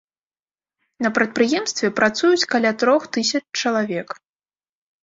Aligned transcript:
На 1.05 1.11
прадпрыемстве 1.17 1.91
працуюць 2.01 2.49
каля 2.55 2.71
трох 2.81 3.01
тысяч 3.19 3.43
чалавек. 3.63 4.21